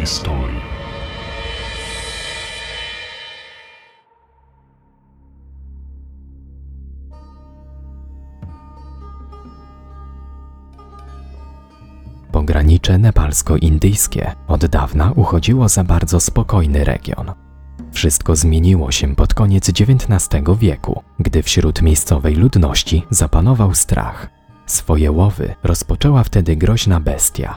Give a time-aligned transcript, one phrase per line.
[0.00, 0.60] historii.
[12.32, 17.32] Pogranicze nepalsko-indyjskie od dawna uchodziło za bardzo spokojny region.
[17.92, 24.30] Wszystko zmieniło się pod koniec XIX wieku, gdy wśród miejscowej ludności zapanował strach.
[24.66, 27.56] Swoje łowy rozpoczęła wtedy groźna bestia.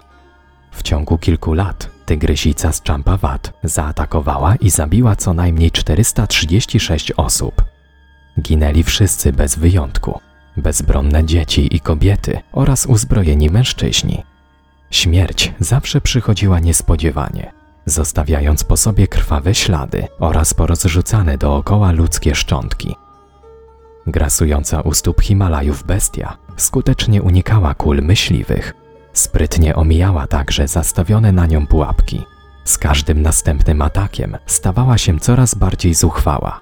[0.72, 7.64] W ciągu kilku lat tygrysica z Champawat zaatakowała i zabiła co najmniej 436 osób.
[8.42, 10.20] Ginęli wszyscy bez wyjątku,
[10.58, 14.24] bezbronne dzieci i kobiety oraz uzbrojeni mężczyźni.
[14.92, 17.52] Śmierć zawsze przychodziła niespodziewanie,
[17.86, 22.96] zostawiając po sobie krwawe ślady oraz porozrzucane dookoła ludzkie szczątki.
[24.08, 28.74] Grasująca u stóp Himalajów bestia skutecznie unikała kul myśliwych.
[29.20, 32.22] Sprytnie omijała także zastawione na nią pułapki.
[32.64, 36.60] Z każdym następnym atakiem stawała się coraz bardziej zuchwała.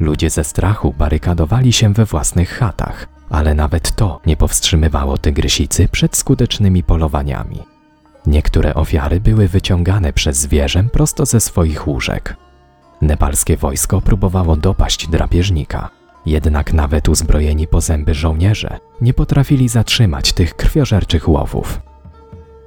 [0.00, 6.16] Ludzie ze strachu barykadowali się we własnych chatach, ale nawet to nie powstrzymywało tygrysicy przed
[6.16, 7.62] skutecznymi polowaniami.
[8.26, 12.36] Niektóre ofiary były wyciągane przez zwierzę prosto ze swoich łóżek.
[13.02, 15.90] Nepalskie wojsko próbowało dopaść drapieżnika,
[16.26, 21.80] jednak nawet uzbrojeni po zęby żołnierze nie potrafili zatrzymać tych krwiożerczych łowów.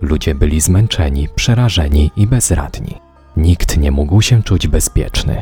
[0.02, 2.96] Ludzie byli zmęczeni, przerażeni i bezradni.
[3.38, 5.42] Nikt nie mógł się czuć bezpieczny.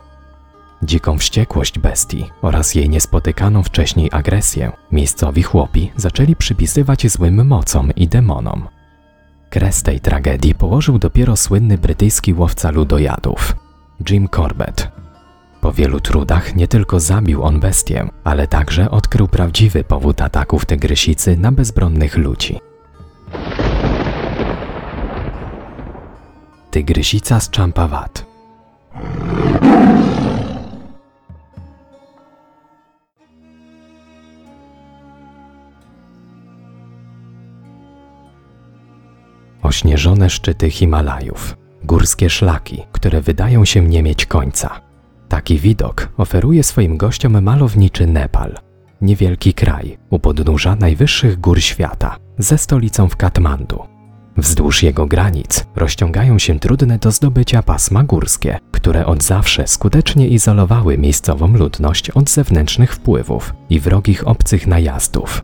[0.83, 8.07] Dziką wściekłość bestii oraz jej niespotykaną wcześniej agresję miejscowi chłopi zaczęli przypisywać złym mocom i
[8.07, 8.67] demonom.
[9.49, 13.55] Kres tej tragedii położył dopiero słynny brytyjski łowca ludojadów,
[14.09, 15.04] Jim Corbett.
[15.65, 21.37] Po wielu trudach nie tylko zabił on bestię, ale także odkrył prawdziwy powód ataków tygrysicy
[21.37, 22.59] na bezbronnych ludzi.
[26.71, 28.25] Tygrysica z Champawat
[39.63, 44.94] Ośnieżone szczyty Himalajów, górskie szlaki, które wydają się nie mieć końca.
[45.29, 48.55] Taki widok oferuje swoim gościom malowniczy Nepal,
[49.01, 53.83] niewielki kraj u podnóża najwyższych gór świata, ze stolicą w Katmandu.
[54.37, 60.97] Wzdłuż jego granic rozciągają się trudne do zdobycia pasma górskie, które od zawsze skutecznie izolowały
[60.97, 65.41] miejscową ludność od zewnętrznych wpływów i wrogich obcych najazdów.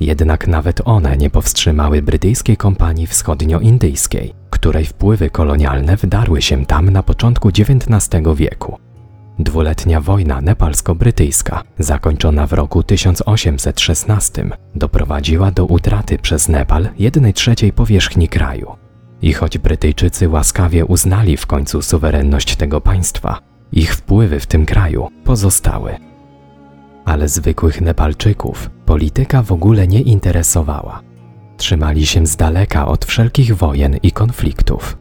[0.00, 7.02] Jednak nawet one nie powstrzymały brytyjskiej kompanii wschodnioindyjskiej, której wpływy kolonialne wdarły się tam na
[7.02, 8.85] początku XIX wieku.
[9.38, 18.28] Dwuletnia wojna nepalsko-brytyjska, zakończona w roku 1816, doprowadziła do utraty przez Nepal jednej trzeciej powierzchni
[18.28, 18.76] kraju.
[19.22, 23.38] I choć Brytyjczycy łaskawie uznali w końcu suwerenność tego państwa,
[23.72, 25.96] ich wpływy w tym kraju pozostały.
[27.04, 31.02] Ale zwykłych Nepalczyków polityka w ogóle nie interesowała.
[31.56, 34.98] Trzymali się z daleka od wszelkich wojen i konfliktów.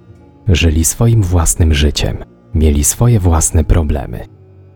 [0.48, 2.18] Żyli swoim własnym życiem,
[2.56, 4.28] mieli swoje własne problemy.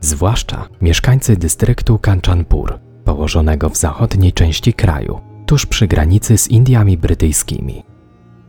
[0.02, 7.84] Zwłaszcza mieszkańcy dystryktu Kanchanpur, położonego w zachodniej części kraju, tuż przy granicy z Indiami brytyjskimi.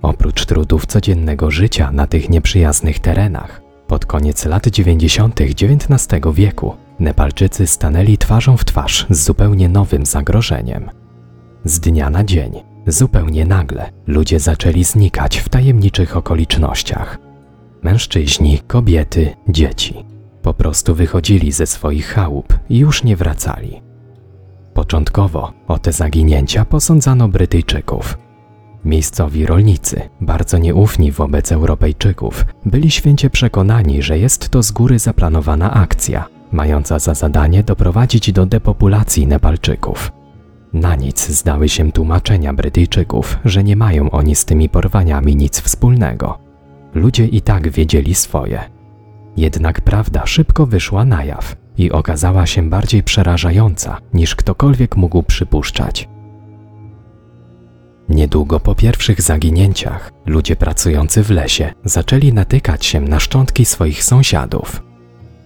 [0.03, 5.41] Oprócz trudów codziennego życia na tych nieprzyjaznych terenach, pod koniec lat 90.
[5.41, 10.91] XIX wieku Nepalczycy stanęli twarzą w twarz z zupełnie nowym zagrożeniem.
[11.65, 12.53] Z dnia na dzień,
[12.87, 17.30] zupełnie nagle, ludzie zaczęli znikać w tajemniczych okolicznościach.
[17.83, 20.11] Mężczyźni, kobiety, dzieci
[20.43, 23.83] po prostu wychodzili ze swoich chałup i już nie wracali.
[24.75, 28.19] Początkowo o te zaginięcia posądzano Brytyjczyków.
[28.85, 35.75] Miejscowi rolnicy, bardzo nieufni wobec Europejczyków, byli święcie przekonani, że jest to z góry zaplanowana
[35.75, 40.13] akcja, mająca za zadanie doprowadzić do depopulacji Nepalczyków.
[40.73, 46.50] Na nic zdały się tłumaczenia Brytyjczyków, że nie mają oni z tymi porwaniami nic wspólnego.
[46.95, 48.61] Ludzie i tak wiedzieli swoje.
[49.37, 56.09] Jednak prawda szybko wyszła na jaw i okazała się bardziej przerażająca niż ktokolwiek mógł przypuszczać.
[58.09, 64.83] Niedługo po pierwszych zaginięciach ludzie pracujący w lesie zaczęli natykać się na szczątki swoich sąsiadów.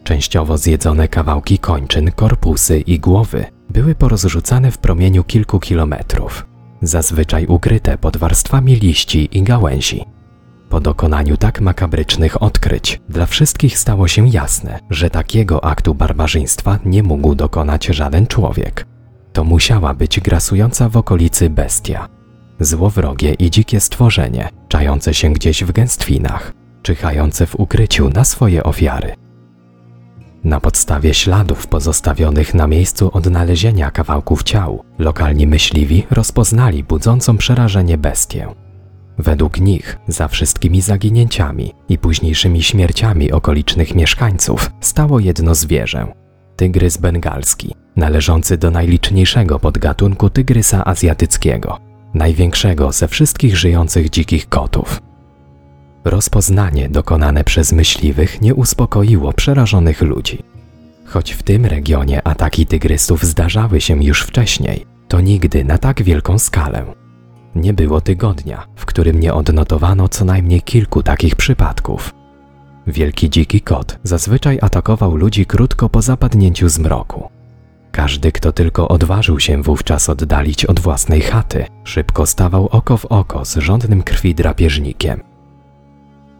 [0.04, 6.46] Częściowo zjedzone kawałki kończyn, korpusy i głowy były porozrzucane w promieniu kilku kilometrów,
[6.82, 10.13] zazwyczaj ukryte pod warstwami liści i gałęzi.
[10.74, 17.02] Po dokonaniu tak makabrycznych odkryć, dla wszystkich stało się jasne, że takiego aktu barbarzyństwa nie
[17.02, 18.86] mógł dokonać żaden człowiek.
[19.32, 22.08] To musiała być grasująca w okolicy bestia.
[22.60, 26.52] Złowrogie i dzikie stworzenie, czające się gdzieś w gęstwinach.
[26.82, 29.14] czyhające w ukryciu na swoje ofiary.
[30.44, 38.64] Na podstawie śladów pozostawionych na miejscu odnalezienia kawałków ciał, lokalni myśliwi rozpoznali budzącą przerażenie bestię.
[39.18, 46.06] Według nich, za wszystkimi zaginięciami i późniejszymi śmierciami okolicznych mieszkańców stało jedno zwierzę
[46.56, 51.78] tygrys bengalski, należący do najliczniejszego podgatunku tygrysa azjatyckiego,
[52.14, 55.02] największego ze wszystkich żyjących dzikich kotów.
[56.04, 60.38] Rozpoznanie dokonane przez myśliwych nie uspokoiło przerażonych ludzi.
[61.04, 66.38] Choć w tym regionie ataki tygrysów zdarzały się już wcześniej, to nigdy na tak wielką
[66.38, 67.03] skalę.
[67.54, 72.14] Nie było tygodnia, w którym nie odnotowano co najmniej kilku takich przypadków.
[72.86, 77.28] Wielki dziki kot zazwyczaj atakował ludzi krótko po zapadnięciu zmroku.
[77.92, 83.44] Każdy, kto tylko odważył się wówczas oddalić od własnej chaty, szybko stawał oko w oko
[83.44, 85.20] z żądnym krwi drapieżnikiem.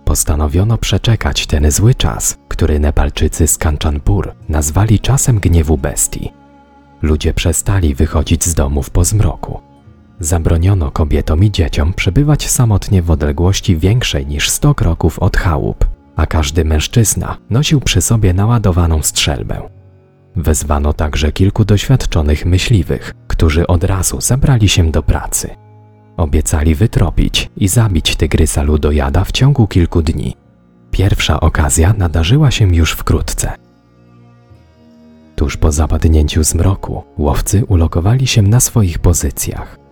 [0.05, 6.33] Postanowiono przeczekać ten zły czas, który Nepalczycy z Kanchanpur nazwali czasem gniewu bestii.
[7.03, 9.61] Ludzie przestali wychodzić z domów po zmroku.
[10.21, 15.85] Zabroniono kobietom i dzieciom przebywać samotnie w odległości większej niż 100 kroków od chałup,
[16.17, 19.63] a każdy mężczyzna nosił przy sobie naładowaną strzelbę.
[20.37, 25.51] Wezwano także kilku doświadczonych myśliwych, którzy od razu zabrali się do pracy.
[26.17, 30.37] Obiecali wytropić i zabić tygrysa ludojada w ciągu kilku dni.
[30.91, 33.53] Pierwsza okazja nadarzyła się już wkrótce.
[35.37, 39.84] Tuż po zapadnięciu zmroku łowcy ulokowali się na swoich pozycjach.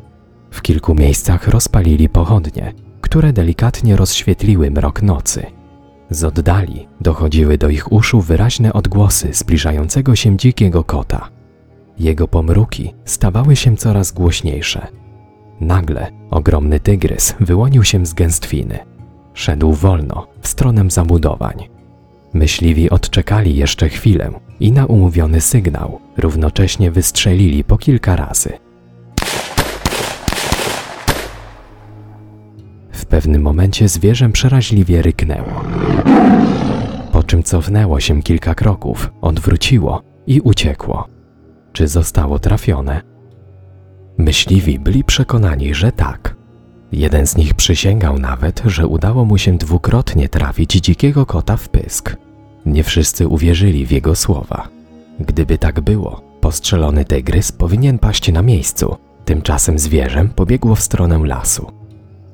[0.52, 5.46] W kilku miejscach rozpalili pochodnie, które delikatnie rozświetliły mrok nocy.
[6.10, 11.28] Z oddali dochodziły do ich uszu wyraźne odgłosy zbliżającego się dzikiego kota.
[11.98, 14.86] Jego pomruki stawały się coraz głośniejsze.
[15.60, 18.78] Nagle ogromny tygrys wyłonił się z gęstwiny.
[19.34, 21.68] Szedł wolno w stronę zabudowań.
[22.32, 28.52] Myśliwi odczekali jeszcze chwilę i na umówiony sygnał równocześnie wystrzelili po kilka razy.
[33.12, 35.64] Pewnym momencie zwierzę przeraźliwie ryknęło.
[37.12, 41.08] Po czym cofnęło się kilka kroków, odwróciło i uciekło.
[41.72, 43.02] Czy zostało trafione?
[44.18, 46.36] Myśliwi byli przekonani, że tak.
[46.92, 52.16] Jeden z nich przysięgał nawet, że udało mu się dwukrotnie trafić dzikiego kota w pysk.
[52.66, 54.68] Nie wszyscy uwierzyli w jego słowa.
[55.20, 58.96] Gdyby tak było, postrzelony tygrys powinien paść na miejscu.
[59.24, 61.81] Tymczasem zwierzę pobiegło w stronę lasu.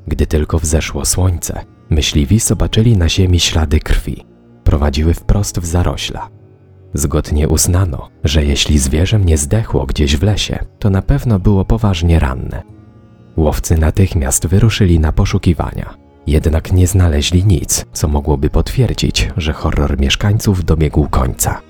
[0.08, 4.24] Gdy tylko wzeszło słońce, myśliwi zobaczyli na ziemi ślady krwi.
[4.64, 6.28] Prowadziły wprost w zarośla.
[6.94, 12.18] Zgodnie uznano, że jeśli zwierzę nie zdechło gdzieś w lesie, to na pewno było poważnie
[12.18, 12.62] ranne.
[13.36, 15.94] Łowcy natychmiast wyruszyli na poszukiwania,
[16.26, 21.60] jednak nie znaleźli nic, co mogłoby potwierdzić, że horror mieszkańców dobiegł końca.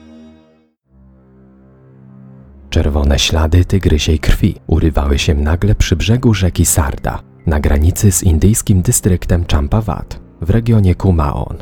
[2.70, 8.82] Czerwone ślady tygrysiej krwi urywały się nagle przy brzegu rzeki Sarda, na granicy z indyjskim
[8.82, 11.56] dystryktem Champavat w regionie Kumaon.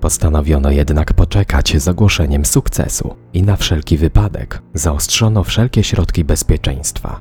[0.00, 7.20] Postanowiono jednak poczekać z ogłoszeniem sukcesu i na wszelki wypadek zaostrzono wszelkie środki bezpieczeństwa.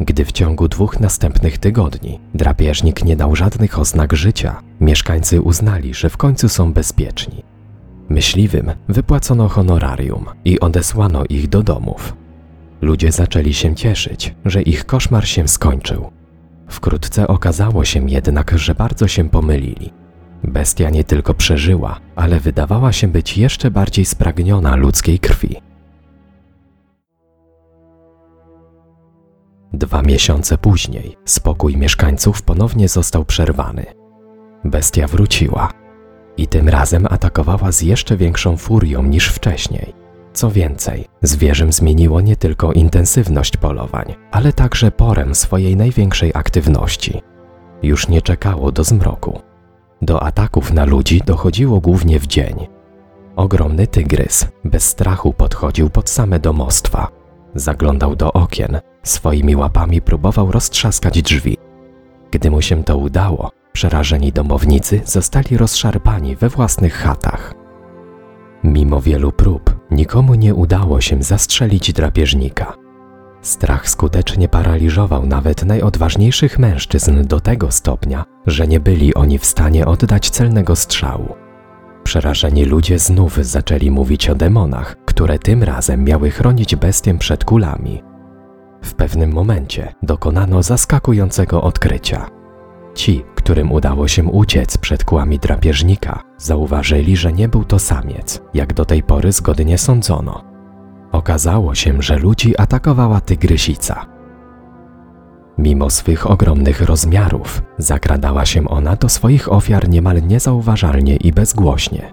[0.00, 6.10] Gdy w ciągu dwóch następnych tygodni drapieżnik nie dał żadnych oznak życia, mieszkańcy uznali, że
[6.10, 7.42] w końcu są bezpieczni.
[8.08, 12.16] Myśliwym wypłacono honorarium i odesłano ich do domów.
[12.80, 16.19] Ludzie zaczęli się cieszyć, że ich koszmar się skończył.
[16.70, 19.92] Wkrótce okazało się jednak, że bardzo się pomylili.
[20.44, 25.56] Bestia nie tylko przeżyła, ale wydawała się być jeszcze bardziej spragniona ludzkiej krwi.
[29.72, 33.86] Dwa miesiące później spokój mieszkańców ponownie został przerwany.
[34.64, 35.70] Bestia wróciła
[36.36, 39.94] i tym razem atakowała z jeszcze większą furią niż wcześniej.
[40.40, 47.22] Co więcej, zwierzę zmieniło nie tylko intensywność polowań, ale także porę swojej największej aktywności.
[47.82, 49.40] Już nie czekało do zmroku.
[50.02, 52.66] Do ataków na ludzi dochodziło głównie w dzień.
[53.36, 57.08] Ogromny tygrys bez strachu podchodził pod same domostwa.
[57.54, 61.56] Zaglądał do okien, swoimi łapami próbował roztrzaskać drzwi.
[62.30, 67.54] Gdy mu się to udało, przerażeni domownicy zostali rozszarpani we własnych chatach.
[68.64, 72.72] Mimo wielu prób, nikomu nie udało się zastrzelić drapieżnika.
[73.42, 79.86] Strach skutecznie paraliżował nawet najodważniejszych mężczyzn do tego stopnia, że nie byli oni w stanie
[79.86, 81.34] oddać celnego strzału.
[82.04, 88.02] Przerażeni ludzie znów zaczęli mówić o demonach, które tym razem miały chronić bestię przed kulami.
[88.82, 92.30] W pewnym momencie dokonano zaskakującego odkrycia.
[92.94, 98.74] Ci, którym udało się uciec przed kłami drapieżnika, zauważyli, że nie był to samiec, jak
[98.74, 100.44] do tej pory zgodnie sądzono.
[101.12, 104.06] Okazało się, że ludzi atakowała tygrysica.
[105.58, 112.12] Mimo swych ogromnych rozmiarów, zakradała się ona do swoich ofiar niemal niezauważalnie i bezgłośnie.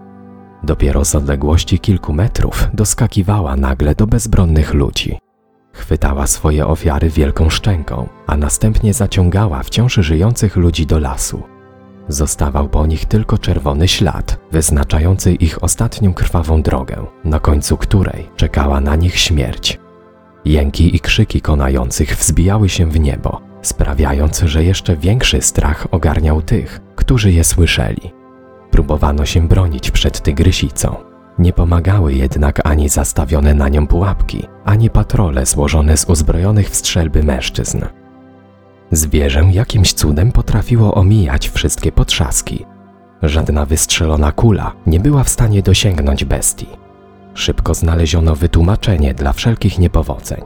[0.64, 5.27] Dopiero z odległości kilku metrów doskakiwała nagle do bezbronnych ludzi.
[5.78, 11.44] Chwytała swoje ofiary wielką szczęką, a następnie zaciągała wciąż żyjących ludzi do lasu.
[12.08, 18.82] Zostawał po nich tylko czerwony ślad, wyznaczający ich ostatnią krwawą drogę, na końcu której czekała
[18.82, 19.80] na nich śmierć.
[20.46, 26.82] Jęki i krzyki konających wzbijały się w niebo, sprawiając, że jeszcze większy strach ogarniał tych,
[26.96, 28.14] którzy je słyszeli.
[28.72, 30.96] Próbowano się bronić przed tygrysicą.
[31.40, 37.24] Nie pomagały jednak ani zastawione na nią pułapki, ani patrole złożone z uzbrojonych w strzelby
[37.24, 37.86] mężczyzn.
[38.92, 42.66] Zwierzę jakimś cudem potrafiło omijać wszystkie potrzaski.
[43.24, 46.68] Żadna wystrzelona kula nie była w stanie dosięgnąć bestii.
[47.34, 50.42] Szybko znaleziono wytłumaczenie dla wszelkich niepowodzeń.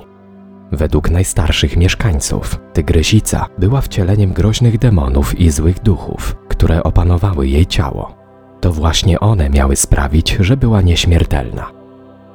[0.72, 8.21] Według najstarszych mieszkańców, tygrysica była wcieleniem groźnych demonów i złych duchów, które opanowały jej ciało.
[8.62, 11.72] To właśnie one miały sprawić, że była nieśmiertelna.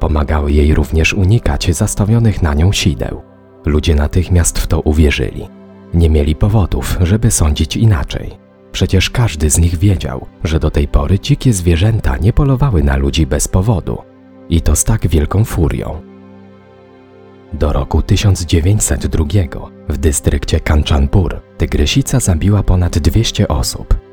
[0.01, 3.23] Pomagały jej również unikać zastawionych na nią sideł.
[3.67, 5.49] Ludzie natychmiast w to uwierzyli.
[5.95, 8.31] Nie mieli powodów, żeby sądzić inaczej.
[8.73, 13.27] Przecież każdy z nich wiedział, że do tej pory dzikie zwierzęta nie polowały na ludzi
[13.27, 13.99] bez powodu.
[14.49, 16.01] I to z tak wielką furią.
[17.53, 19.25] Do roku 1902
[19.89, 24.06] w dystrykcie Kanchanpur tygrysica zabiła ponad 200 osób.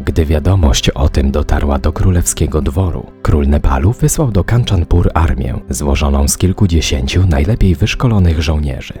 [0.00, 6.28] Gdy wiadomość o tym dotarła do królewskiego dworu, król Nepalu wysłał do Kanchanpur armię złożoną
[6.28, 8.94] z kilkudziesięciu najlepiej wyszkolonych żołnierzy.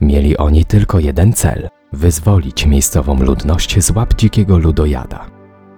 [0.00, 5.26] Mieli oni tylko jeden cel wyzwolić miejscową ludność z łap dzikiego ludojada.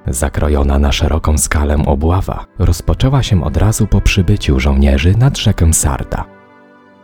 [0.06, 6.24] Zakrojona na szeroką skalę obława rozpoczęła się od razu po przybyciu żołnierzy nad rzekę Sarda.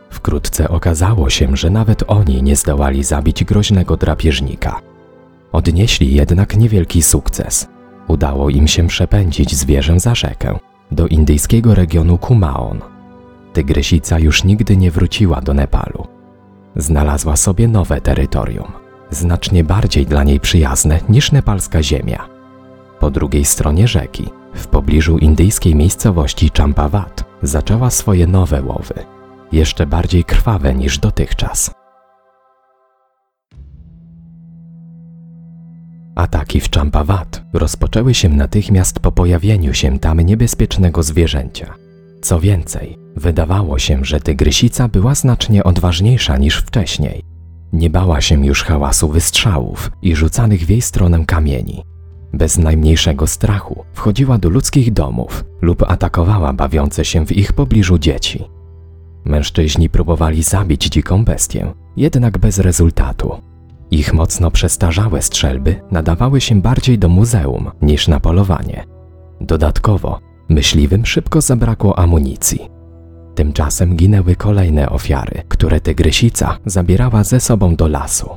[0.09, 4.92] Wkrótce okazało się, że nawet oni nie zdołali zabić groźnego drapieżnika.
[5.53, 7.67] Odnieśli jednak niewielki sukces.
[8.07, 10.59] Udało im się przepędzić zwierzę za rzekę,
[10.91, 12.81] do indyjskiego regionu Kumaon.
[13.53, 16.07] Tygrysica już nigdy nie wróciła do Nepalu.
[16.75, 18.71] Znalazła sobie nowe terytorium,
[19.09, 22.29] znacznie bardziej dla niej przyjazne niż nepalska ziemia.
[22.99, 28.93] Po drugiej stronie rzeki, w pobliżu indyjskiej miejscowości Champavat, zaczęła swoje nowe łowy,
[29.51, 31.82] jeszcze bardziej krwawe niż dotychczas.
[36.15, 41.73] Ataki w Champavat rozpoczęły się natychmiast po pojawieniu się tam niebezpiecznego zwierzęcia.
[42.21, 47.23] Co więcej, wydawało się, że tygrysica była znacznie odważniejsza niż wcześniej.
[47.73, 51.83] Nie bała się już hałasu wystrzałów i rzucanych w jej stronę kamieni.
[52.33, 58.43] Bez najmniejszego strachu wchodziła do ludzkich domów lub atakowała bawiące się w ich pobliżu dzieci.
[59.25, 63.52] Mężczyźni próbowali zabić dziką bestię, jednak bez rezultatu.
[63.93, 68.83] Ich mocno przestarzałe strzelby nadawały się bardziej do muzeum niż na polowanie.
[69.41, 70.19] Dodatkowo,
[70.49, 72.69] myśliwym szybko zabrakło amunicji.
[73.35, 78.29] Tymczasem ginęły kolejne ofiary, które tygrysica zabierała ze sobą do lasu.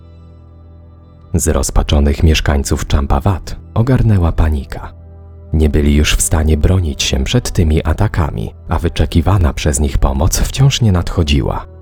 [1.34, 4.92] Zrozpaczonych mieszkańców Champavat ogarnęła panika.
[5.52, 10.38] Nie byli już w stanie bronić się przed tymi atakami, a wyczekiwana przez nich pomoc
[10.38, 11.75] wciąż nie nadchodziła.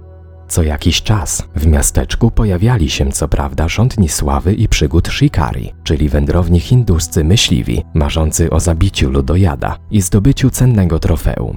[0.49, 6.09] Co jakiś czas w miasteczku pojawiali się co prawda rządni sławy i przygód shikari, czyli
[6.09, 11.57] wędrowni hinduscy myśliwi, marzący o zabiciu ludojada i zdobyciu cennego trofeum.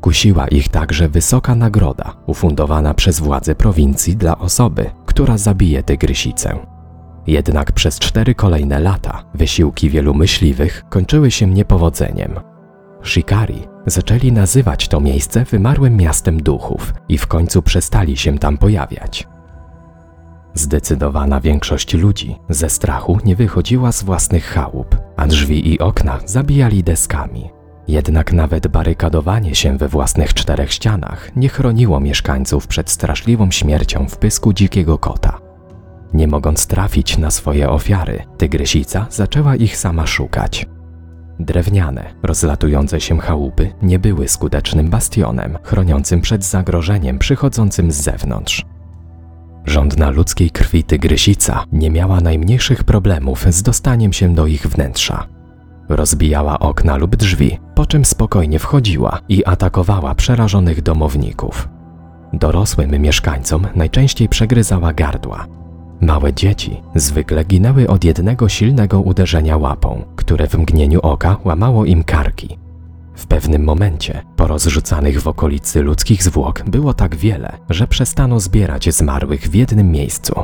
[0.00, 6.58] Kusiła ich także wysoka nagroda ufundowana przez władze prowincji dla osoby, która zabije tygrysicę.
[7.26, 12.40] Jednak przez cztery kolejne lata wysiłki wielu myśliwych kończyły się niepowodzeniem.
[13.02, 19.28] Shikari zaczęli nazywać to miejsce wymarłym miastem duchów i w końcu przestali się tam pojawiać.
[20.54, 26.84] Zdecydowana większość ludzi ze strachu nie wychodziła z własnych chałup, a drzwi i okna zabijali
[26.84, 27.50] deskami.
[27.88, 34.16] Jednak nawet barykadowanie się we własnych czterech ścianach nie chroniło mieszkańców przed straszliwą śmiercią w
[34.16, 35.38] pysku dzikiego kota.
[36.14, 40.66] Nie mogąc trafić na swoje ofiary, tygrysica zaczęła ich sama szukać.
[41.40, 48.64] Drewniane, rozlatujące się chałupy nie były skutecznym bastionem chroniącym przed zagrożeniem przychodzącym z zewnątrz.
[49.66, 55.26] Żądna ludzkiej krwi tygrysica nie miała najmniejszych problemów z dostaniem się do ich wnętrza.
[55.88, 61.68] Rozbijała okna lub drzwi, po czym spokojnie wchodziła i atakowała przerażonych domowników.
[62.32, 65.46] Dorosłym mieszkańcom najczęściej przegryzała gardła.
[66.04, 72.04] Małe dzieci zwykle ginęły od jednego silnego uderzenia łapą, które w mgnieniu oka łamało im
[72.04, 72.58] karki.
[73.14, 79.42] W pewnym momencie porozrzucanych w okolicy ludzkich zwłok było tak wiele, że przestano zbierać zmarłych
[79.42, 80.34] w jednym miejscu.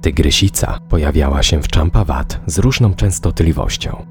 [0.00, 4.06] Tygrysica pojawiała się w Champawat z różną częstotliwością.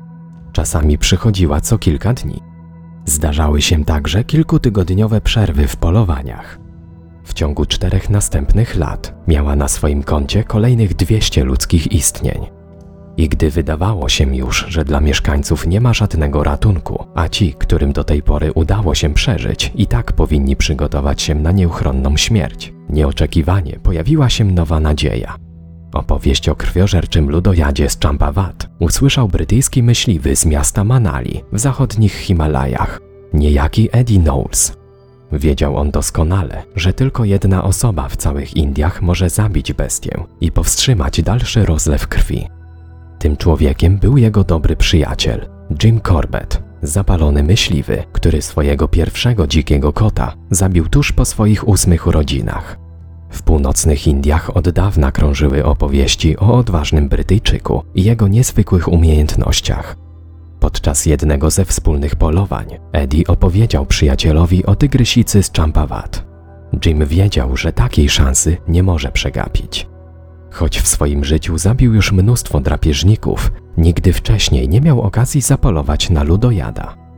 [0.52, 2.44] Czasami przychodziła co kilka dni.
[3.06, 6.69] Zdarzały się także kilkutygodniowe przerwy w polowaniach.
[7.30, 12.46] W ciągu czterech następnych lat miała na swoim koncie kolejnych 200 ludzkich istnień.
[13.18, 17.94] I gdy wydawało się już, że dla mieszkańców nie ma żadnego ratunku, a ci, którym
[17.94, 23.80] do tej pory udało się przeżyć, i tak powinni przygotować się na nieuchronną śmierć, nieoczekiwanie
[23.84, 25.36] pojawiła się nowa nadzieja.
[25.94, 33.00] Opowieść o krwiożerczym ludojadzie z Champawat usłyszał brytyjski myśliwy z miasta Manali w zachodnich Himalajach,
[33.34, 34.79] niejaki Eddie Knowles.
[35.32, 41.22] Wiedział on doskonale, że tylko jedna osoba w całych Indiach może zabić bestię i powstrzymać
[41.22, 42.48] dalszy rozlew krwi.
[43.20, 45.50] Tym człowiekiem był jego dobry przyjaciel,
[45.84, 52.78] Jim Corbett, zapalony myśliwy, który swojego pierwszego dzikiego kota zabił tuż po swoich ósmych urodzinach.
[53.30, 59.96] W północnych Indiach od dawna krążyły opowieści o odważnym Brytyjczyku i jego niezwykłych umiejętnościach.
[60.60, 66.26] Podczas jednego ze wspólnych polowań Eddie opowiedział przyjacielowi o tygrysicy z Champawat.
[66.86, 69.88] Jim wiedział, że takiej szansy nie może przegapić.
[70.52, 76.24] Choć w swoim życiu zabił już mnóstwo drapieżników, nigdy wcześniej nie miał okazji zapolować na
[76.24, 77.09] ludojada.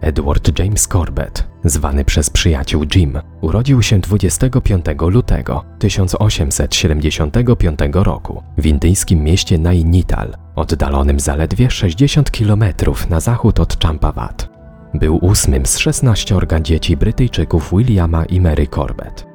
[0.00, 9.24] Edward James Corbett, zwany przez przyjaciół Jim, urodził się 25 lutego 1875 roku w indyjskim
[9.24, 12.64] mieście Nainital, oddalonym zaledwie 60 km
[13.10, 14.48] na zachód od Champawat.
[14.94, 19.26] Był ósmym z 16 dzieci Brytyjczyków Williama i Mary Corbett.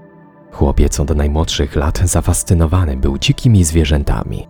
[0.51, 4.47] Chłopiec od najmłodszych lat zafascynowany był dzikimi zwierzętami.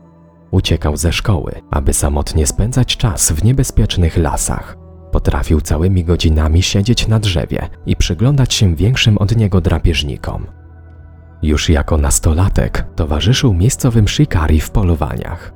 [0.51, 4.80] Uciekał ze szkoły, aby samotnie spędzać czas w niebezpiecznych lasach.
[5.11, 10.47] Potrafił całymi godzinami siedzieć na drzewie i przyglądać się większym od niego drapieżnikom.
[11.41, 15.53] Już jako nastolatek towarzyszył miejscowym shikari w polowaniach.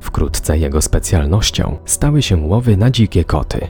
[0.00, 3.68] Wkrótce jego specjalnością stały się łowy na dzikie koty.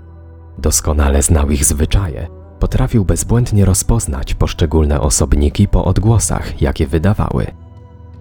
[0.59, 2.27] Doskonale znał ich zwyczaje,
[2.59, 7.47] potrafił bezbłędnie rozpoznać poszczególne osobniki po odgłosach, jakie wydawały.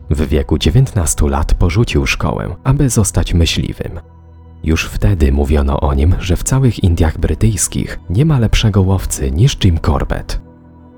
[0.10, 4.00] W wieku 19 lat porzucił szkołę, aby zostać myśliwym.
[4.64, 9.58] Już wtedy mówiono o nim, że w całych Indiach brytyjskich nie ma lepszego łowcy niż
[9.64, 10.42] Jim Corbett.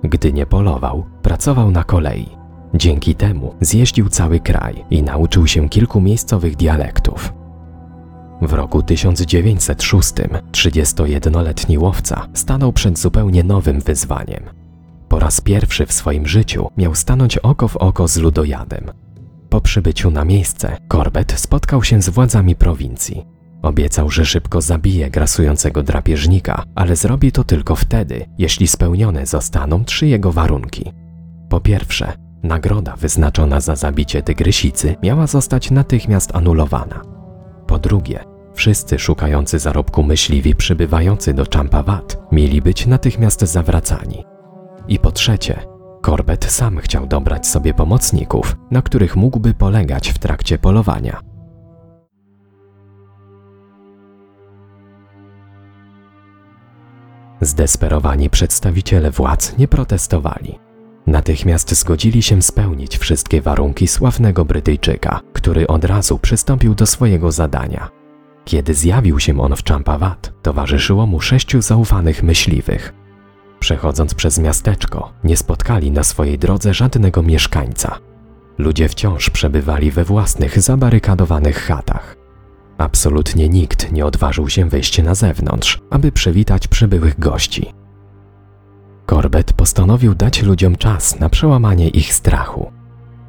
[0.03, 2.29] Gdy nie polował, pracował na kolei.
[2.73, 7.33] Dzięki temu zjeździł cały kraj i nauczył się kilku miejscowych dialektów.
[8.41, 10.13] W roku 1906
[10.51, 14.43] 31-letni łowca stanął przed zupełnie nowym wyzwaniem.
[15.07, 18.91] Po raz pierwszy w swoim życiu miał stanąć oko w oko z ludojadem.
[19.49, 23.34] Po przybyciu na miejsce, Corbett spotkał się z władzami prowincji.
[23.65, 30.07] Obiecał, że szybko zabije grasującego drapieżnika, ale zrobi to tylko wtedy, jeśli spełnione zostaną trzy
[30.07, 30.91] jego warunki.
[31.49, 37.01] Po pierwsze, nagroda wyznaczona za zabicie tygrysicy miała zostać natychmiast anulowana.
[37.67, 38.23] Po drugie,
[38.53, 44.23] wszyscy szukający zarobku myśliwi przybywający do Champawat mieli być natychmiast zawracani.
[44.87, 45.59] I po trzecie,
[46.01, 51.34] Corbett sam chciał dobrać sobie pomocników, na których mógłby polegać w trakcie polowania.
[57.45, 60.59] Zdesperowani przedstawiciele władz nie protestowali.
[61.07, 67.89] Natychmiast zgodzili się spełnić wszystkie warunki sławnego Brytyjczyka, który od razu przystąpił do swojego zadania.
[68.45, 72.93] Kiedy zjawił się on w Champawat, towarzyszyło mu sześciu zaufanych myśliwych.
[73.59, 77.97] Przechodząc przez miasteczko, nie spotkali na swojej drodze żadnego mieszkańca.
[78.57, 82.14] Ludzie wciąż przebywali we własnych zabarykadowanych chatach.
[82.77, 87.73] Absolutnie nikt nie odważył się wyjść na zewnątrz, aby przywitać przybyłych gości.
[89.05, 92.71] Corbett postanowił dać ludziom czas na przełamanie ich strachu.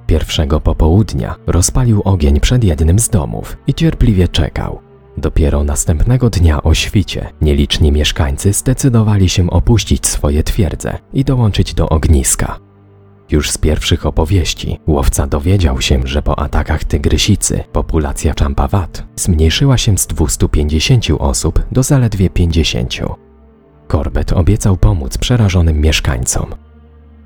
[0.07, 4.81] Pierwszego popołudnia rozpalił ogień przed jednym z domów i cierpliwie czekał.
[5.17, 11.89] Dopiero następnego dnia o świcie nieliczni mieszkańcy zdecydowali się opuścić swoje twierdze i dołączyć do
[11.89, 12.65] ogniska.
[13.31, 19.99] Już z pierwszych opowieści łowca dowiedział się, że po atakach tygrysicy populacja Champawat zmniejszyła się
[19.99, 22.95] z 250 osób do zaledwie 50.
[23.89, 26.55] Corbett obiecał pomóc przerażonym mieszkańcom.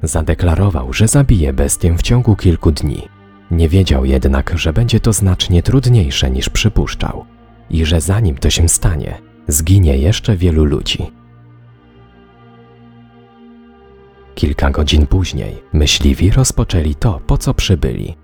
[0.03, 3.09] Zadeklarował, że zabije bestię w ciągu kilku dni.
[3.51, 7.25] Nie wiedział jednak, że będzie to znacznie trudniejsze niż przypuszczał
[7.71, 11.11] i że zanim to się stanie, zginie jeszcze wielu ludzi.
[14.41, 18.17] Kilka godzin później myśliwi rozpoczęli to, po co przybyli.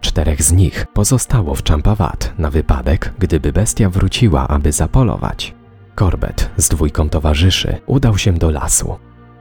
[0.00, 5.54] Czterech z nich pozostało w Champawat na wypadek, gdyby bestia wróciła, aby zapolować.
[5.98, 8.96] Corbett z dwójką towarzyszy udał się do lasu.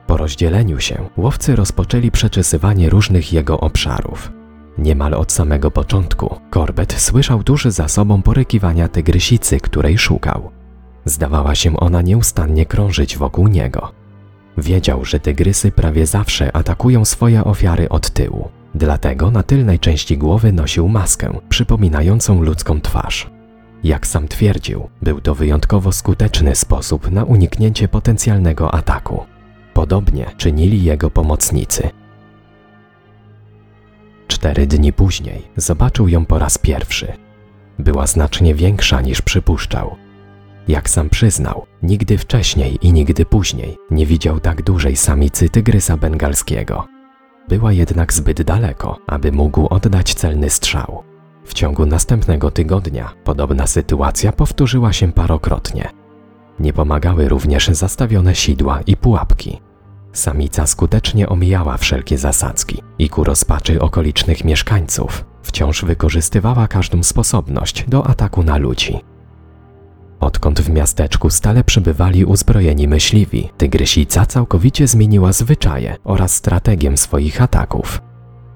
[0.07, 4.31] Po rozdzieleniu się łowcy rozpoczęli przeczesywanie różnych jego obszarów.
[4.77, 10.51] Niemal od samego początku Corbett słyszał duży za sobą porykiwania tygrysicy, której szukał.
[11.05, 14.03] Zdawała się ona nieustannie krążyć wokół niego.
[14.58, 18.50] Wiedział, że tygrysy prawie zawsze atakują swoje ofiary od tyłu.
[18.76, 23.30] Dlatego na tylnej części głowy nosił maskę, przypominającą ludzką twarz.
[23.84, 29.24] Jak sam twierdził, był to wyjątkowo skuteczny sposób na uniknięcie potencjalnego ataku.
[29.74, 31.89] Podobnie czynili jego pomocnicy.
[34.28, 37.13] Cztery dni później zobaczył ją po raz pierwszy.
[37.80, 39.96] Była znacznie większa niż przypuszczał.
[40.67, 46.88] Jak sam przyznał, nigdy wcześniej i nigdy później nie widział tak dużej samicy tygrysa bengalskiego.
[47.49, 51.04] Była jednak zbyt daleko, aby mógł oddać celny strzał.
[51.45, 55.89] W ciągu następnego tygodnia podobna sytuacja powtórzyła się parokrotnie.
[56.60, 59.62] Nie pomagały również zastawione sidła i pułapki.
[60.13, 68.08] Samica skutecznie omijała wszelkie zasadzki i ku rozpaczy okolicznych mieszkańców wciąż wykorzystywała każdą sposobność do
[68.08, 68.99] ataku na ludzi.
[70.23, 78.01] Odkąd w miasteczku stale przybywali uzbrojeni myśliwi, tygrysica całkowicie zmieniła zwyczaje oraz strategię swoich ataków.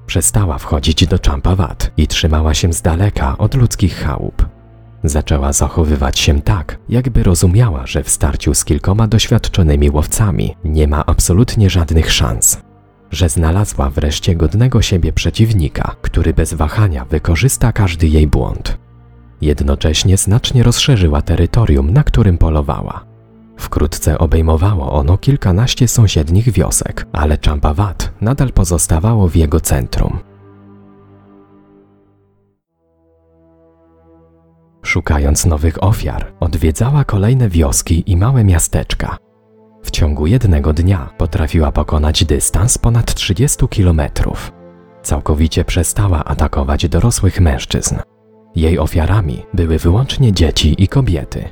[0.06, 4.46] Przestała wchodzić do Champawat i trzymała się z daleka od ludzkich chałup.
[5.04, 11.06] Zaczęła zachowywać się tak, jakby rozumiała, że w starciu z kilkoma doświadczonymi łowcami nie ma
[11.06, 12.62] absolutnie żadnych szans.
[13.12, 18.87] Że znalazła wreszcie godnego siebie przeciwnika, który bez wahania wykorzysta każdy jej błąd.
[19.42, 23.06] Jednocześnie znacznie rozszerzyła terytorium, na którym polowała.
[23.58, 30.20] Wkrótce obejmowało ono kilkanaście sąsiednich wiosek, ale Champawat nadal pozostawało w jego centrum.
[34.82, 39.18] Szukając nowych ofiar, odwiedzała kolejne wioski i małe miasteczka.
[39.84, 44.52] W ciągu jednego dnia potrafiła pokonać dystans ponad 30 kilometrów.
[45.02, 47.96] Całkowicie przestała atakować dorosłych mężczyzn.
[48.58, 51.50] Jej ofiarami były wyłącznie dzieci i kobiety.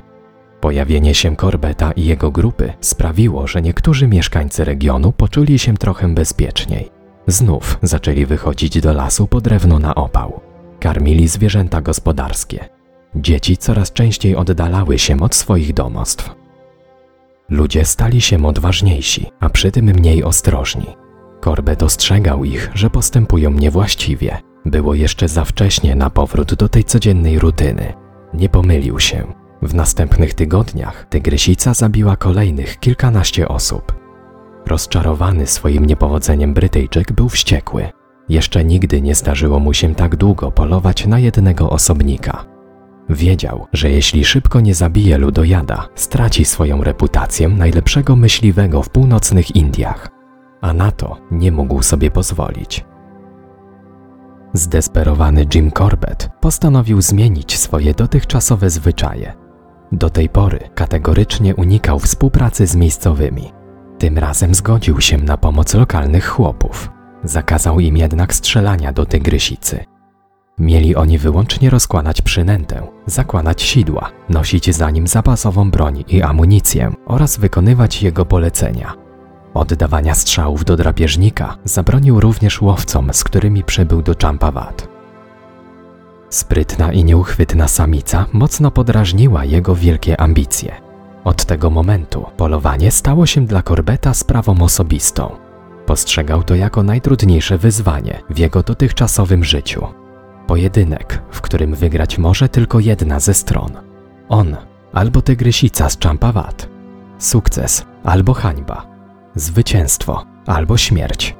[0.60, 6.90] Pojawienie się Korbeta i jego grupy sprawiło, że niektórzy mieszkańcy regionu poczuli się trochę bezpieczniej.
[7.26, 10.40] Znów zaczęli wychodzić do lasu po drewno na opał.
[10.80, 12.68] Karmili zwierzęta gospodarskie.
[13.14, 16.30] Dzieci coraz częściej oddalały się od swoich domostw.
[17.48, 20.86] Ludzie stali się odważniejsi, a przy tym mniej ostrożni.
[21.40, 24.38] Korbet ostrzegał ich, że postępują niewłaściwie.
[24.66, 27.92] Było jeszcze za wcześnie na powrót do tej codziennej rutyny.
[28.34, 29.26] Nie pomylił się.
[29.62, 33.94] W następnych tygodniach tygrysica zabiła kolejnych kilkanaście osób.
[34.66, 37.88] Rozczarowany swoim niepowodzeniem Brytyjczyk był wściekły.
[38.28, 42.44] Jeszcze nigdy nie zdarzyło mu się tak długo polować na jednego osobnika.
[43.08, 50.08] Wiedział, że jeśli szybko nie zabije ludojada, straci swoją reputację najlepszego myśliwego w północnych Indiach,
[50.60, 52.84] a na to nie mógł sobie pozwolić.
[54.56, 59.34] Zdesperowany Jim Corbett postanowił zmienić swoje dotychczasowe zwyczaje.
[59.92, 63.52] Do tej pory kategorycznie unikał współpracy z miejscowymi.
[63.98, 66.90] Tym razem zgodził się na pomoc lokalnych chłopów.
[67.24, 69.84] Zakazał im jednak strzelania do tygrysicy.
[70.58, 77.38] Mieli oni wyłącznie rozkładać przynętę, zakładać sidła, nosić za nim zapasową broń i amunicję oraz
[77.38, 79.05] wykonywać jego polecenia.
[79.56, 84.88] Oddawania strzałów do drapieżnika zabronił również łowcom, z którymi przybył do Champawat.
[86.30, 90.74] Sprytna i nieuchwytna samica mocno podrażniła jego wielkie ambicje.
[91.24, 95.36] Od tego momentu polowanie stało się dla Korbeta sprawą osobistą.
[95.86, 99.86] Postrzegał to jako najtrudniejsze wyzwanie w jego dotychczasowym życiu.
[100.46, 103.72] Pojedynek, w którym wygrać może tylko jedna ze stron.
[104.28, 104.56] On
[104.92, 106.68] albo tygrysica z Champawat.
[107.18, 108.95] Sukces albo hańba.
[109.36, 111.36] Zwycięstwo albo śmierć.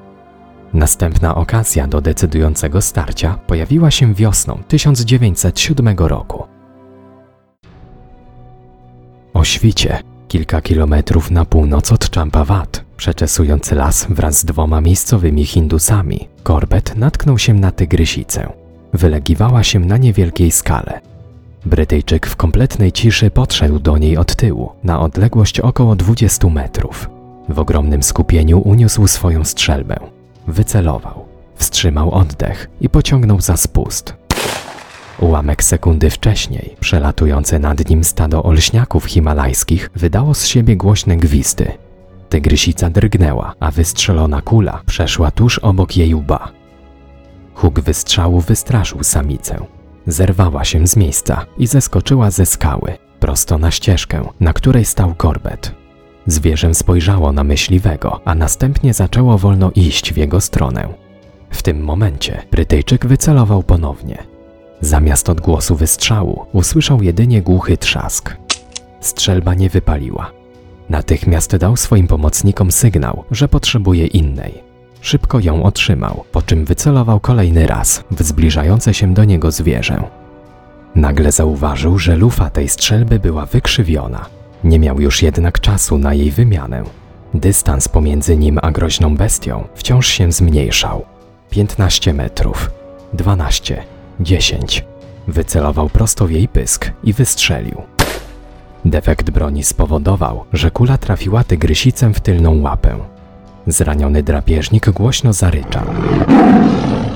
[0.72, 6.44] Następna okazja do decydującego starcia pojawiła się wiosną 1907 roku.
[9.34, 16.28] O świcie, kilka kilometrów na północ od Champawat, przeczesując las wraz z dwoma miejscowymi Hindusami,
[16.42, 18.52] Corbett natknął się na tygrysicę.
[18.92, 21.00] Wylegiwała się na niewielkiej skale.
[21.66, 27.15] Brytyjczyk w kompletnej ciszy podszedł do niej od tyłu, na odległość około 20 metrów.
[27.48, 29.96] W ogromnym skupieniu uniósł swoją strzelbę.
[30.46, 34.14] Wycelował, wstrzymał oddech i pociągnął za spust.
[35.20, 41.72] Ułamek sekundy wcześniej, przelatujące nad nim stado olśniaków himalajskich wydało z siebie głośne gwizdy.
[42.28, 46.48] Tygrysica drgnęła, a wystrzelona kula przeszła tuż obok jej łba.
[47.54, 49.56] Huk wystrzału wystraszył samicę.
[50.06, 55.85] Zerwała się z miejsca i zeskoczyła ze skały, prosto na ścieżkę, na której stał korbet.
[56.26, 60.88] Zwierzę spojrzało na myśliwego, a następnie zaczęło wolno iść w jego stronę.
[61.50, 64.18] W tym momencie Brytyjczyk wycelował ponownie.
[64.80, 68.36] Zamiast odgłosu wystrzału usłyszał jedynie głuchy trzask.
[69.00, 70.30] Strzelba nie wypaliła.
[70.90, 74.62] Natychmiast dał swoim pomocnikom sygnał, że potrzebuje innej.
[75.00, 80.02] Szybko ją otrzymał, po czym wycelował kolejny raz w zbliżające się do niego zwierzę.
[80.94, 84.35] Nagle zauważył, że lufa tej strzelby była wykrzywiona.
[84.66, 86.82] Nie miał już jednak czasu na jej wymianę.
[87.34, 91.04] Dystans pomiędzy nim a groźną bestią wciąż się zmniejszał.
[91.50, 92.70] 15 metrów,
[93.12, 93.82] 12,
[94.20, 94.84] 10.
[95.28, 97.82] Wycelował prosto w jej pysk i wystrzelił.
[98.84, 102.96] Defekt broni spowodował, że kula trafiła tygrysicę w tylną łapę.
[103.66, 105.84] Zraniony drapieżnik głośno zaryczał,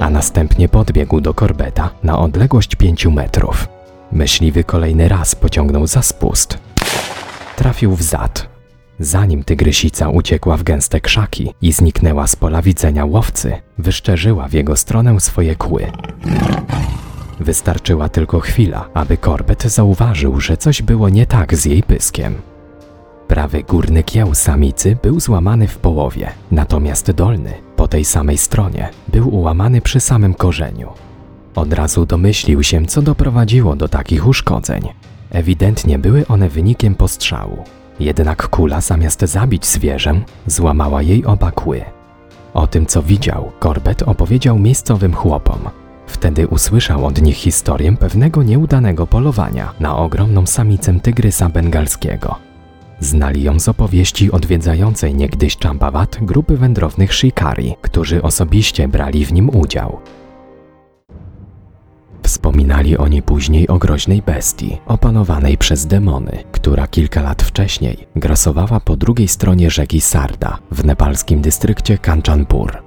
[0.00, 3.68] a następnie podbiegł do korbeta na odległość pięciu metrów.
[4.12, 6.58] Myśliwy kolejny raz pociągnął za spust.
[7.60, 8.48] Trafił w zad.
[9.00, 14.76] Zanim tygrysica uciekła w gęste krzaki i zniknęła z pola widzenia łowcy, wyszczerzyła w jego
[14.76, 15.86] stronę swoje kły.
[17.40, 22.34] Wystarczyła tylko chwila, aby korbet zauważył, że coś było nie tak z jej pyskiem.
[23.28, 29.34] Prawy górny kieł samicy był złamany w połowie, natomiast dolny, po tej samej stronie, był
[29.34, 30.88] ułamany przy samym korzeniu.
[31.54, 34.88] Od razu domyślił się, co doprowadziło do takich uszkodzeń.
[35.30, 37.64] Ewidentnie były one wynikiem postrzału.
[38.00, 41.80] Jednak kula zamiast zabić zwierzę, złamała jej oba kły.
[42.54, 45.58] O tym, co widział, Corbett opowiedział miejscowym chłopom.
[46.06, 52.36] Wtedy usłyszał od nich historię pewnego nieudanego polowania na ogromną samicę tygrysa bengalskiego.
[53.00, 59.50] Znali ją z opowieści odwiedzającej niegdyś Champawat grupy wędrownych shikari, którzy osobiście brali w nim
[59.56, 60.00] udział.
[62.30, 68.96] Wspominali oni później o groźnej bestii, opanowanej przez demony, która kilka lat wcześniej grasowała po
[68.96, 72.82] drugiej stronie rzeki Sarda w nepalskim dystrykcie Kanchanpur.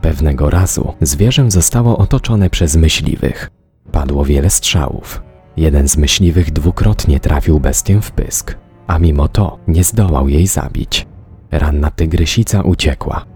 [0.00, 3.50] Pewnego razu zwierzę zostało otoczone przez myśliwych.
[3.92, 5.22] Padło wiele strzałów.
[5.56, 11.06] Jeden z myśliwych dwukrotnie trafił bestię w pysk, a mimo to nie zdołał jej zabić.
[11.50, 13.29] Ranna tygrysica uciekła.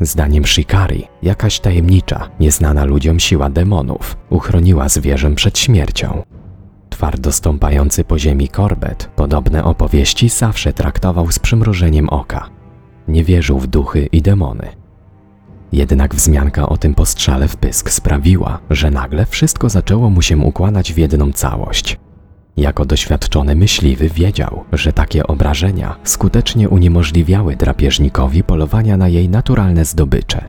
[0.00, 6.22] Zdaniem Shikari, jakaś tajemnicza, nieznana ludziom siła demonów uchroniła zwierzę przed śmiercią.
[6.90, 12.48] Twardo stąpający po ziemi korbet podobne opowieści zawsze traktował z przymrużeniem oka.
[13.08, 14.68] Nie wierzył w duchy i demony.
[15.72, 20.92] Jednak wzmianka o tym postrzale w pysk sprawiła, że nagle wszystko zaczęło mu się układać
[20.92, 21.98] w jedną całość.
[22.56, 30.48] Jako doświadczony myśliwy wiedział, że takie obrażenia skutecznie uniemożliwiały drapieżnikowi polowania na jej naturalne zdobycze.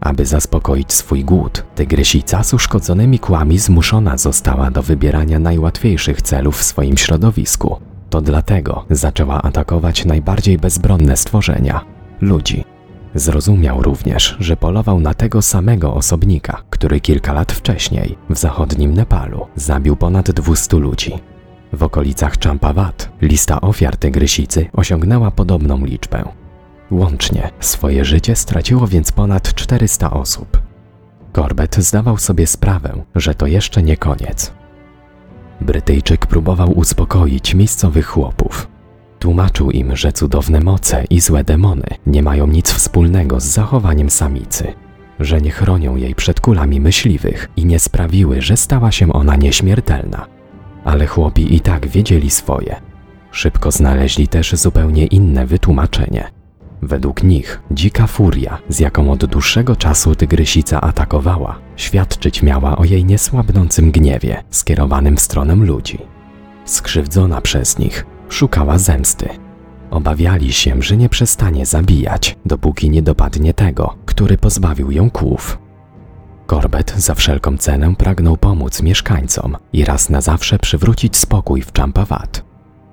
[0.00, 6.62] Aby zaspokoić swój głód, tygrysica z uszkodzonymi kłami zmuszona została do wybierania najłatwiejszych celów w
[6.62, 7.76] swoim środowisku.
[8.10, 11.84] To dlatego zaczęła atakować najbardziej bezbronne stworzenia
[12.20, 12.64] ludzi.
[13.14, 19.46] Zrozumiał również, że polował na tego samego osobnika, który kilka lat wcześniej w zachodnim Nepalu
[19.56, 21.31] zabił ponad 200 ludzi.
[21.72, 26.24] W okolicach Champawat lista ofiar tygrysicy osiągnęła podobną liczbę.
[26.90, 30.62] Łącznie swoje życie straciło więc ponad 400 osób.
[31.32, 34.52] Corbett zdawał sobie sprawę, że to jeszcze nie koniec.
[35.60, 38.68] Brytyjczyk próbował uspokoić miejscowych chłopów.
[39.18, 44.72] Tłumaczył im, że cudowne moce i złe demony nie mają nic wspólnego z zachowaniem samicy,
[45.20, 50.41] że nie chronią jej przed kulami myśliwych i nie sprawiły, że stała się ona nieśmiertelna.
[50.84, 52.76] Ale chłopi i tak wiedzieli swoje.
[53.30, 56.30] Szybko znaleźli też zupełnie inne wytłumaczenie.
[56.82, 63.04] Według nich dzika furia, z jaką od dłuższego czasu tygrysica atakowała, świadczyć miała o jej
[63.04, 65.98] niesłabnącym gniewie skierowanym w stronę ludzi.
[66.64, 69.28] Skrzywdzona przez nich, szukała zemsty.
[69.90, 75.58] Obawiali się, że nie przestanie zabijać, dopóki nie dopadnie tego, który pozbawił ją kłów.
[76.52, 82.44] Corbett za wszelką cenę pragnął pomóc mieszkańcom i raz na zawsze przywrócić spokój w Champawat.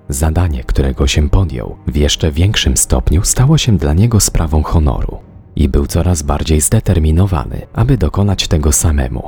[0.09, 5.17] Zadanie, którego się podjął, w jeszcze większym stopniu stało się dla niego sprawą honoru
[5.55, 9.23] i był coraz bardziej zdeterminowany, aby dokonać tego samemu.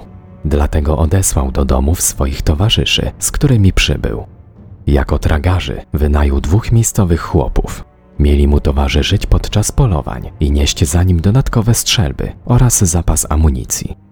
[0.45, 4.23] Dlatego odesłał do domów swoich towarzyszy, z którymi przybył.
[4.87, 7.85] Jako tragarzy wynajął dwóch miejscowych chłopów.
[8.19, 14.10] Mieli mu towarzyszyć podczas polowań i nieść za nim dodatkowe strzelby oraz zapas amunicji.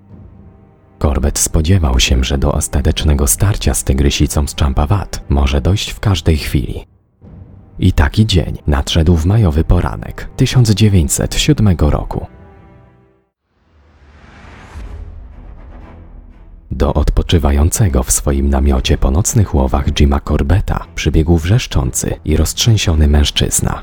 [1.00, 6.38] Corbett spodziewał się, że do ostatecznego starcia z tygrysicą z Champawat może dojść w każdej
[6.38, 6.86] chwili.
[7.80, 12.26] I taki dzień nadszedł w majowy poranek 1907 roku.
[16.72, 23.82] Do odpoczywającego w swoim namiocie po nocnych łowach Jima Corbetta przybiegł wrzeszczący i roztrzęsiony mężczyzna.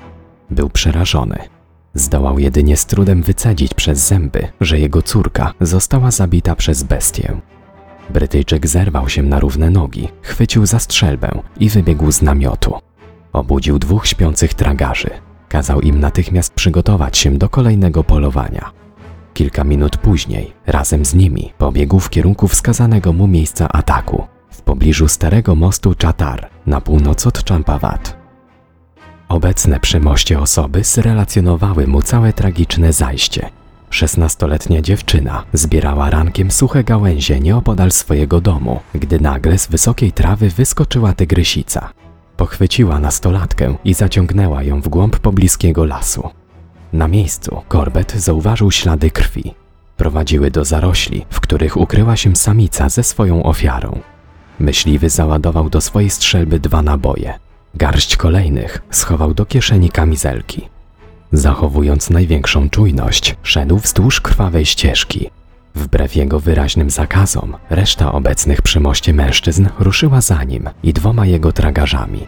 [0.51, 1.56] Był przerażony.
[1.97, 7.41] Zdołał jedynie z trudem wycedzić przez zęby, że jego córka została zabita przez bestię.
[8.11, 12.75] Brytyjczyk zerwał się na równe nogi, chwycił za strzelbę i wybiegł z namiotu.
[13.33, 15.11] Obudził dwóch śpiących tragarzy.
[15.49, 18.71] Kazał im natychmiast przygotować się do kolejnego polowania.
[19.35, 25.09] Kilka minut później, razem z nimi, pobiegł w kierunku wskazanego mu miejsca ataku, w pobliżu
[25.09, 28.26] starego mostu Chatar, na północ od Champawat.
[29.29, 33.51] Obecne przy moście osoby zrelacjonowały mu całe tragiczne zajście.
[33.91, 41.13] Szesnastoletnia dziewczyna zbierała rankiem suche gałęzie nieopodal swojego domu, gdy nagle z wysokiej trawy wyskoczyła
[41.13, 41.93] tygrysica.
[42.37, 46.31] Pochwyciła nastolatkę i zaciągnęła ją w głąb pobliskiego lasu.
[46.93, 49.55] Na miejscu Corbett zauważył ślady krwi.
[49.97, 54.01] Prowadziły do zarośli, w których ukryła się samica ze swoją ofiarą.
[54.59, 57.46] Myśliwy załadował do swojej strzelby dwa naboje.
[57.77, 60.69] Garść kolejnych schował do kieszeni kamizelki.
[61.33, 65.31] Zachowując największą czujność, szedł wzdłuż krwawej ścieżki.
[65.75, 71.53] Wbrew jego wyraźnym zakazom, reszta obecnych przy moście mężczyzn ruszyła za nim i dwoma jego
[71.53, 72.27] tragarzami.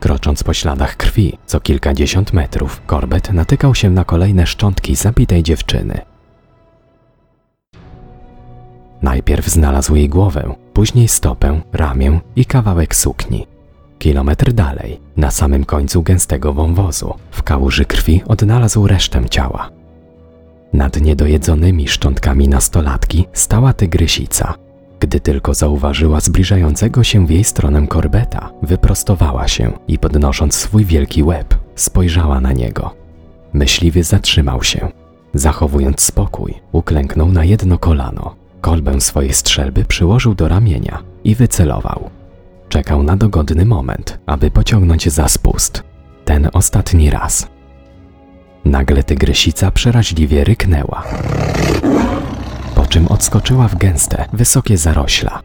[0.00, 6.00] Krocząc po śladach krwi, co kilkadziesiąt metrów, Corbett natykał się na kolejne szczątki zabitej dziewczyny.
[9.02, 13.51] Najpierw znalazł jej głowę, później stopę, ramię i kawałek sukni.
[14.02, 19.70] Kilometr dalej, na samym końcu gęstego wąwozu, w kałuży krwi odnalazł resztę ciała.
[20.72, 24.54] Nad niedojedzonymi szczątkami nastolatki stała tygrysica.
[25.00, 31.22] Gdy tylko zauważyła zbliżającego się w jej stronę korbeta, wyprostowała się i podnosząc swój wielki
[31.22, 32.90] łeb, spojrzała na niego.
[33.52, 34.88] Myśliwy zatrzymał się.
[35.34, 38.34] Zachowując spokój, uklęknął na jedno kolano.
[38.60, 42.21] Kolbę swojej strzelby przyłożył do ramienia i wycelował.
[42.72, 45.82] Czekał na dogodny moment, aby pociągnąć za spust.
[46.24, 47.48] Ten ostatni raz.
[48.64, 51.02] Nagle tygrysica przeraźliwie ryknęła,
[52.74, 55.40] po czym odskoczyła w gęste, wysokie zarośla.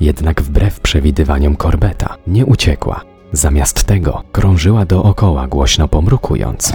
[0.00, 3.00] Jednak wbrew przewidywaniom korbeta nie uciekła.
[3.32, 6.72] Zamiast tego krążyła dookoła, głośno pomrukując.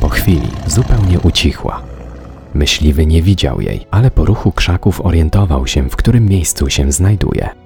[0.00, 1.82] Po chwili zupełnie ucichła.
[2.54, 7.63] Myśliwy nie widział jej, ale po ruchu krzaków orientował się, w którym miejscu się znajduje.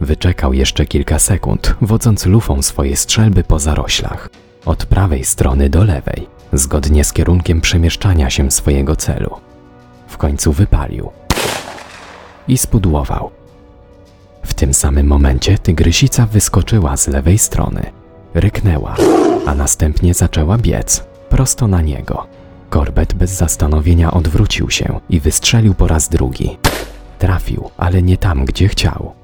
[0.00, 4.28] Wyczekał jeszcze kilka sekund, wodząc lufą swoje strzelby po zaroślach,
[4.66, 9.30] od prawej strony do lewej, zgodnie z kierunkiem przemieszczania się swojego celu.
[10.08, 11.10] W końcu wypalił
[12.48, 13.30] i spudłował.
[14.42, 17.82] W tym samym momencie tygrysica wyskoczyła z lewej strony,
[18.34, 18.96] ryknęła,
[19.46, 22.26] a następnie zaczęła biec prosto na niego.
[22.70, 26.58] Korbet bez zastanowienia odwrócił się i wystrzelił po raz drugi.
[27.18, 29.17] Trafił, ale nie tam, gdzie chciał.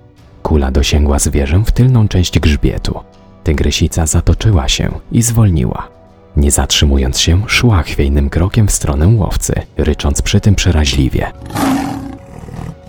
[0.45, 3.01] Kula dosięgła zwierzę w tylną część grzbietu.
[3.45, 5.89] Tygrysica zatoczyła się i zwolniła.
[6.37, 11.33] Nie zatrzymując się, szła chwiejnym krokiem w stronę łowcy, rycząc przy tym przeraźliwie.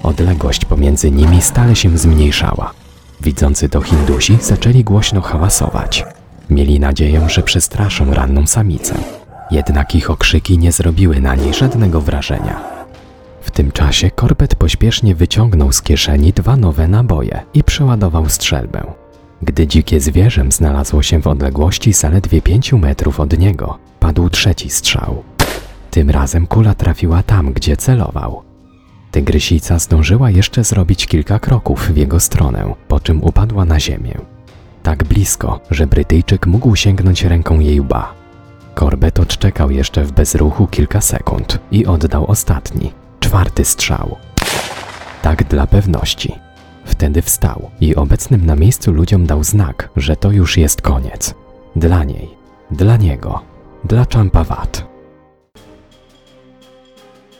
[0.03, 2.71] Odległość pomiędzy nimi stale się zmniejszała.
[3.21, 6.05] Widzący to Hindusi zaczęli głośno hałasować.
[6.49, 8.95] Mieli nadzieję, że przestraszą ranną samicę.
[9.51, 12.74] Jednak ich okrzyki nie zrobiły na niej żadnego wrażenia.
[13.45, 18.83] W tym czasie Korbet pośpiesznie wyciągnął z kieszeni dwa nowe naboje i przeładował strzelbę.
[19.41, 25.23] Gdy dzikie zwierzę znalazło się w odległości zaledwie pięciu metrów od niego, padł trzeci strzał.
[25.91, 28.41] Tym razem kula trafiła tam, gdzie celował.
[29.11, 34.17] Tygrysica zdążyła jeszcze zrobić kilka kroków w jego stronę, po czym upadła na ziemię.
[34.83, 38.13] Tak blisko, że Brytyjczyk mógł sięgnąć ręką jej łba.
[38.75, 44.15] Korbet odczekał jeszcze w bezruchu kilka sekund i oddał ostatni, czwarty strzał.
[45.21, 46.35] Tak dla pewności.
[46.85, 51.33] Wtedy wstał i obecnym na miejscu ludziom dał znak, że to już jest koniec.
[51.75, 52.29] Dla niej,
[52.71, 53.41] dla niego,
[53.83, 54.95] dla Champawat.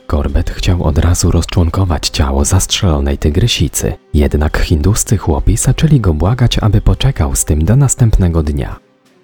[0.06, 6.80] Corbett chciał od razu rozczłonkować ciało zastrzelonej tygrysicy, jednak hinduscy chłopi zaczęli go błagać, aby
[6.80, 8.76] poczekał z tym do następnego dnia.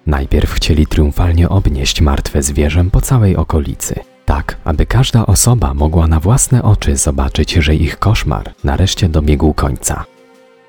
[0.07, 3.95] Najpierw chcieli triumfalnie obnieść martwe zwierzę po całej okolicy,
[4.33, 10.05] tak aby każda osoba mogła na własne oczy zobaczyć, że ich koszmar nareszcie dobiegł końca.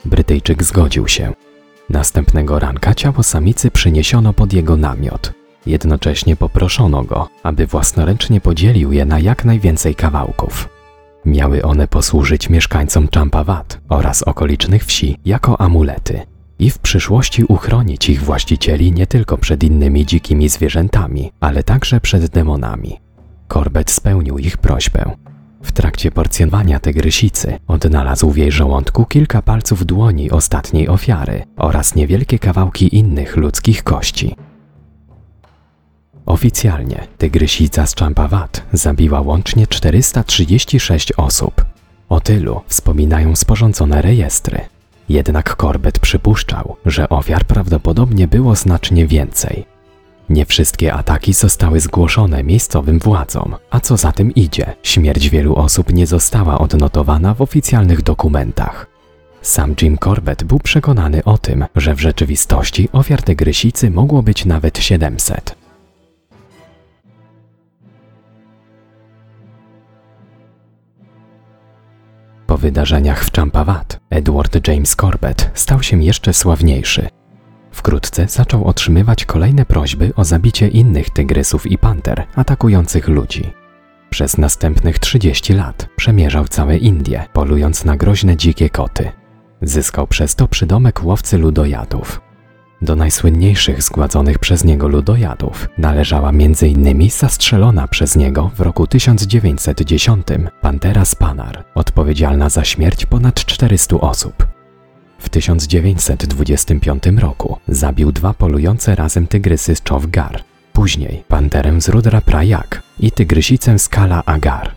[0.05, 1.33] Brytyjczyk zgodził się.
[1.89, 5.33] Następnego ranka ciało samicy przyniesiono pod jego namiot.
[5.65, 10.69] Jednocześnie poproszono go, aby własnoręcznie podzielił je na jak najwięcej kawałków.
[11.25, 16.21] Miały one posłużyć mieszkańcom Champawat oraz okolicznych wsi jako amulety.
[16.59, 22.27] i w przyszłości uchronić ich właścicieli nie tylko przed innymi dzikimi zwierzętami, ale także przed
[22.27, 23.03] demonami.
[23.47, 25.15] Corbett spełnił ich prośbę.
[25.63, 32.39] W trakcie porcjonowania tygrysicy odnalazł w jej żołądku kilka palców dłoni ostatniej ofiary oraz niewielkie
[32.39, 34.35] kawałki innych ludzkich kości.
[36.25, 41.65] Oficjalnie tygrysica z Champawat zabiła łącznie 436 osób.
[42.09, 44.61] O tylu wspominają sporządzone rejestry.
[45.09, 49.72] Jednak Corbett przypuszczał, że ofiar prawdopodobnie było znacznie więcej.
[50.29, 55.93] Nie wszystkie ataki zostały zgłoszone miejscowym władzom, a co za tym idzie, śmierć wielu osób
[55.93, 58.87] nie została odnotowana w oficjalnych dokumentach.
[59.41, 64.79] Sam Jim Corbett był przekonany o tym, że w rzeczywistości ofiar tygrysicy mogło być nawet
[64.79, 65.55] 700.
[72.47, 77.07] Po wydarzeniach w Champawat, Edward James Corbett stał się jeszcze sławniejszy.
[77.83, 83.53] Wkrótce zaczął otrzymywać kolejne prośby o zabicie innych tygrysów i panter atakujących ludzi.
[84.09, 89.11] Przez następnych 30 lat przemierzał całe Indie, polując na groźne dzikie koty.
[89.61, 92.21] Zyskał przez to przydomek łowcy ludojadów.
[92.81, 97.09] Do najsłynniejszych zgładzonych przez niego ludojadów należała m.in.
[97.09, 100.27] zastrzelona przez niego w roku 1910
[100.61, 104.52] Pantera Spanar, odpowiedzialna za śmierć ponad 400 osób.
[105.23, 110.43] W 1925 roku zabił dwa polujące razem tygrysy z Chowgar,
[110.73, 114.75] później panterę z Rudra Prayak i tygrysicę z Kala Agar.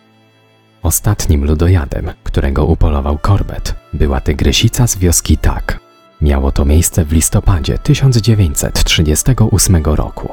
[0.82, 5.80] Ostatnim ludojadem, którego upolował Corbett, była tygrysica z wioski Tak.
[6.20, 10.28] Miało to miejsce w listopadzie 1938 roku.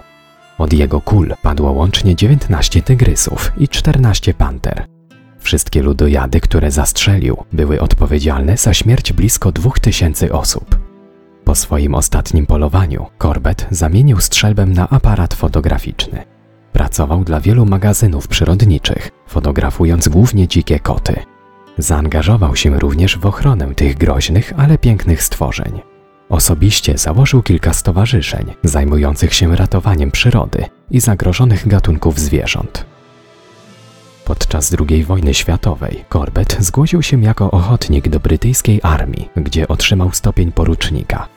[0.57, 4.92] Od jego kul padło łącznie 19 tygrysów i 14 panter.
[5.43, 10.79] Wszystkie ludojady, które zastrzelił, były odpowiedzialne za śmierć blisko 2000 osób.
[11.43, 16.23] Po swoim ostatnim polowaniu Corbett zamienił strzelbę na aparat fotograficzny.
[16.73, 21.15] Pracował dla wielu magazynów przyrodniczych, fotografując głównie dzikie koty.
[21.77, 25.81] Zaangażował się również w ochronę tych groźnych, ale pięknych stworzeń.
[26.29, 32.92] Osobiście założył kilka stowarzyszeń zajmujących się ratowaniem przyrody i zagrożonych gatunków zwierząt.
[34.25, 40.51] Podczas II wojny światowej Corbett zgłosił się jako ochotnik do brytyjskiej armii, gdzie otrzymał stopień
[40.51, 41.27] porucznika.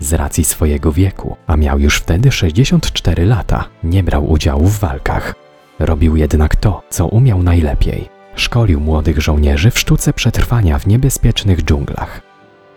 [0.00, 5.34] Z racji swojego wieku, a miał już wtedy 64 lata, nie brał udziału w walkach.
[5.78, 8.08] Robił jednak to, co umiał najlepiej.
[8.36, 12.22] Szkolił młodych żołnierzy w sztuce przetrwania w niebezpiecznych dżunglach.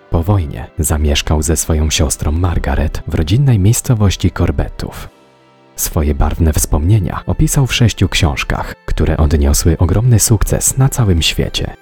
[0.09, 5.18] Po wojnie zamieszkał ze swoją siostrą Margaret w rodzinnej miejscowości Corbettów.
[5.79, 11.73] Swoje barwne wspomnienia opisał w sześciu książkach, które odniosły ogromny sukces na całym świecie.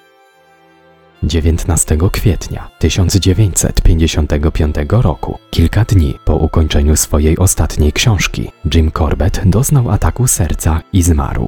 [1.24, 10.28] 19 kwietnia 1955 roku, kilka dni po ukończeniu swojej ostatniej książki, Jim Corbett doznał ataku
[10.28, 11.48] serca i zmarł.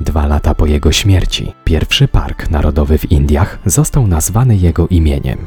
[0.00, 5.46] Dwa lata po jego śmierci, pierwszy park narodowy w Indiach został nazwany jego imieniem.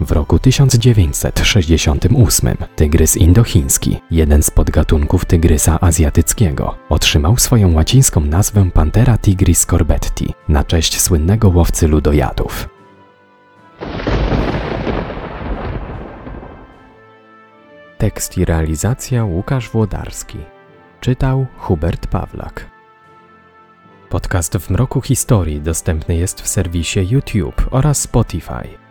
[0.00, 9.18] W roku 1968 tygrys indochiński, jeden z podgatunków tygrysa azjatyckiego, otrzymał swoją łacińską nazwę Panthera
[9.18, 12.68] tigris corbetti na cześć słynnego łowcy ludojadów.
[17.98, 20.38] Tekst i realizacja Łukasz Włodarski.
[21.00, 22.70] Czytał Hubert Pawlak.
[24.08, 28.83] Podcast w mroku historii dostępny jest w serwisie YouTube oraz Spotify.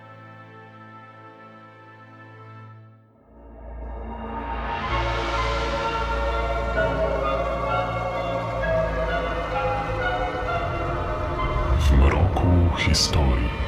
[12.93, 13.62] W mroku historii.